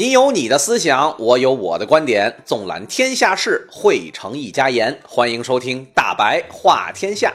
[0.00, 4.98] 你有你的思想，我有我的观点，纵览天下事，汇成一家言。
[5.06, 7.30] 欢迎收听大白话天下。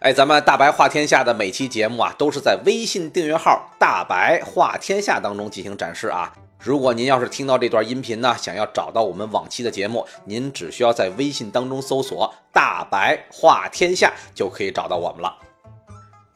[0.00, 6.32] 哎，咱们大白话天下的每期节目啊，都是在微信订阅号“大白话天下”当中进行展示啊。
[6.58, 15.36] 如果您要是听到这段音频呢，想要找到我们往期的节目，您只需要在微信当中搜索“大白话天下”就可以找到我们了。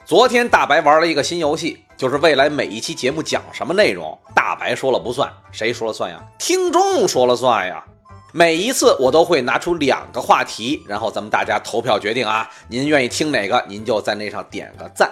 [0.05, 6.21] 昨天大白玩了一个新游戏，就是未来每一期节目讲什么内容，大白说了不算，谁说了算呀？
[6.41, 7.85] 听众说了算呀！
[8.33, 15.09] 每一次我都会拿出两个话题，然后咱们大家投票决定啊，您愿意听哪个，您就在那上点个赞。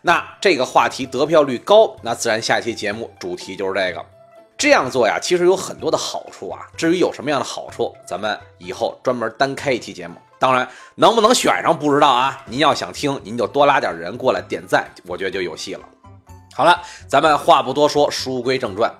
[0.00, 4.02] 那这个话题得票率高，那自然下期节目主题就是这个。
[4.56, 6.66] 这样做呀，其实有很多的好处啊。
[6.78, 10.16] 至于有什么样的好处，咱们以后专门单开一期节目。
[10.40, 12.42] 当然，能不能选上不知道啊。
[12.46, 15.80] 您要想听，您就多拉点人过来点赞，我觉得就有戏了。
[16.54, 18.90] 好了，咱们话不多说，书归正传。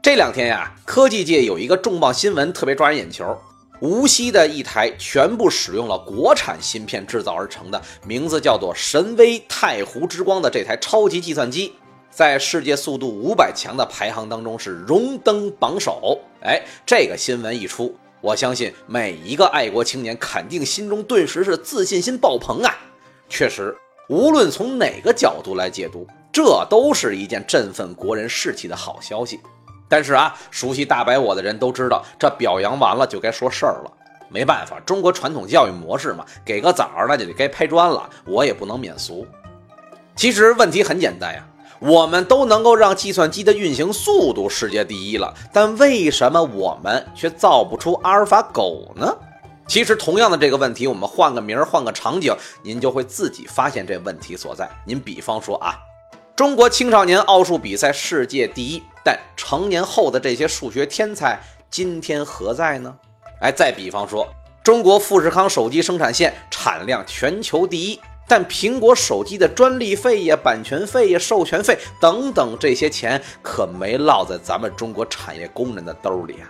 [0.00, 3.38] 这两天呀，科技界有一个重磅新闻特别抓人眼球。
[3.80, 11.74] 无锡的一台全部使用了国产芯片制造而成的，名字叫做神威太湖之光的这台超级计算机，
[12.10, 16.18] 在世界速度五百强的排行当中是荣登榜首。
[16.40, 17.94] 哎，这个新闻一出。
[18.22, 22.72] 我相信每一个爱国青年肯定心中顿时是自信心爆棚啊！
[23.28, 23.76] 确实，
[24.08, 29.40] 无论从哪个角度来解读，这都是一件振奋国人士气的好消息。
[29.88, 33.92] 但是啊，熟悉大白我的人都知道，这表扬完了就该说事儿了。
[34.28, 39.26] 没办法，中国传统教育模式嘛，给个枣那就得该拍砖了，我也不能免俗。
[40.14, 41.44] 其实问题很简单呀。
[41.84, 49.12] 我们都能够让计算机的运行速度世界第一了，但为什么我们却造不出阿尔法狗呢？
[49.66, 54.68] 其实，同样的这个问题，我们换个名儿、换个场景，您就会自己发现这问题所在。
[54.86, 55.74] 您比方说啊，
[56.36, 62.94] 中国青少年奥数比赛世界第一，但成年后的这些数学天才今天何在呢？
[63.40, 64.28] 哎，再比方说，
[64.62, 67.98] 中国富士康手机生产线产量全球第一。
[68.34, 76.48] 但苹果手机的专利费呀、版权费呀、授权费等等这些钱可没落在咱们中国产业工人的兜里啊！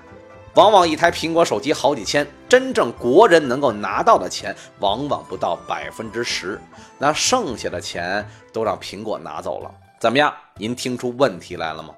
[0.55, 6.57] 往往一台苹果手机好几千，真正国人能够拿到的钱往往不到百分之十，
[6.99, 9.69] 那剩下的钱都让苹果拿走了。
[9.99, 10.33] 怎么样？
[10.57, 11.93] 您听出问题来了吗？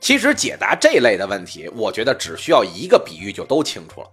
[0.00, 4.08] 其实解答这类的问题，我觉得只需要一个比喻就都清楚了。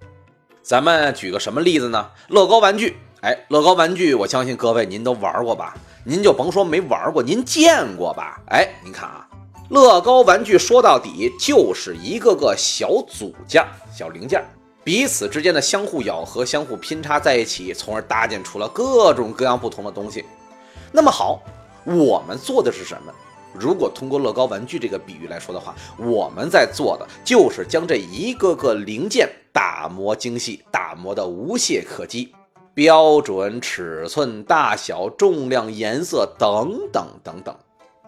[0.61, 2.11] 咱们举个什么例子呢？
[2.27, 2.97] 乐高玩具。
[3.21, 5.75] 哎，乐高玩具，我相信各位您都玩过吧？
[6.03, 8.41] 您就甭说没玩过，您见过吧？
[8.47, 9.27] 哎，您看啊，
[9.69, 13.63] 乐高玩具说到底就是一个个小组件、
[13.95, 14.43] 小零件，
[14.83, 20.25] 彼此之间的相互咬合、相互拼插在一起，从而搭建出了各种各样不同的东西。
[20.91, 21.39] 那么好，
[21.85, 23.13] 我们做的是什么？
[23.53, 32.33] 如果通过乐高玩具这个比喻来说的话，我们在做的就是将这一个个零件打磨精细，打磨的无懈可击。
[32.73, 37.53] 标准尺寸、大小、重量、颜色等等等等，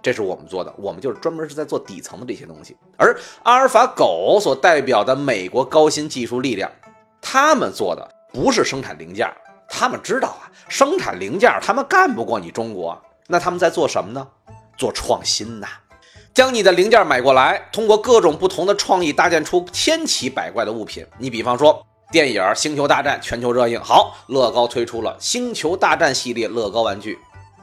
[0.02, 0.74] 这是我们做的。
[0.78, 2.78] 我们就是专门是在做底层的这些东西。
[2.98, 3.14] 而
[3.44, 6.72] 阿尔法狗所代表的美国高新技术力量，
[7.22, 9.30] 他们做的不是生产零件，
[9.68, 12.98] 他们知道啊，生产零件他们干不过你中国。
[13.28, 14.26] 那他们在做什么呢？
[14.78, 15.68] 做创新呐，
[16.34, 21.06] 将你的零件买过来，通过各种不同的创意搭建出千奇百怪的物品。
[21.18, 21.86] 你比方说。
[22.12, 27.18] 电影《星球大战》全球热映，好，乐高推出了《星球大战》系列乐高玩具。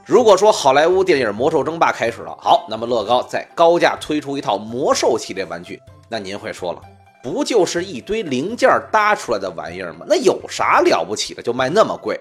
[0.05, 6.83] 如果说好莱坞电影《魔兽争霸》开始了，好，那么乐高在高价推出一套魔兽系列玩具，那您会说了，
[7.23, 10.05] 不就是一堆零件搭出来的玩意儿吗？
[10.09, 12.19] 那有啥了不起的，就卖那么贵？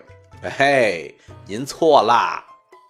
[0.55, 2.45] 嘿，您错啦，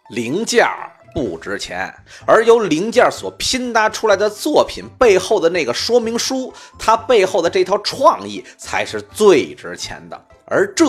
[0.10, 0.89] 零件儿。
[1.14, 1.94] 不值钱，
[2.26, 10.86] 而由零件所拼搭出来的作品背后的那个说明书，它背后的这套创意才是最值钱的，而这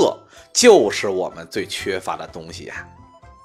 [0.52, 2.86] 就是我们最缺乏的东西呀。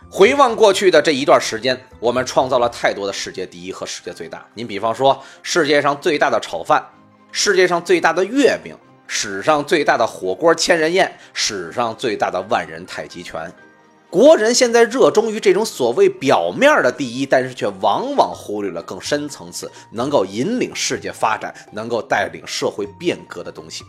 [0.10, 4.45] 回望过去的这一段时间，我们创造了太多的世界第一和世界最大。
[4.54, 6.86] 您比方说，世界上最大的炒饭，
[7.31, 8.75] 世界上最大的月饼，
[9.07, 13.51] 史上最大的火锅千人宴，史上最大的万人太极拳。
[14.15, 23.83] 国人现在热衷于这种所谓表面的第一，但是却往往忽略了更深层次能够引领世界发展、能够带领社会变革的东西。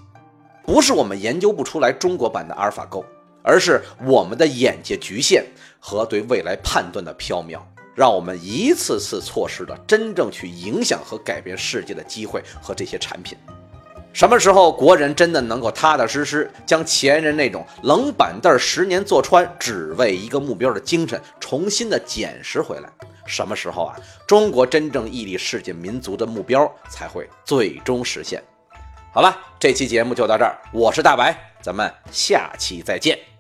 [0.64, 3.05] 不是我们研究不出来中国版的阿尔法狗，
[3.44, 5.46] 而是我们的眼界局限
[5.78, 7.61] 和对未来判断的飘渺，
[7.94, 13.38] 让我们一次次错失了真正去影响和改变世界的机会和这些产品。
[14.17, 22.89] 什么时候国人真的能够踏踏实实将前人那种冷板凳十年坐穿，只为一个目标的精神重新的捡拾回来？
[23.27, 23.95] 什么时候啊，
[24.27, 28.43] 中国真正屹立世界民族的目标才会最终实现？
[29.13, 33.36] 好了，这期节目就到这儿，我是大白，咱们下期再见。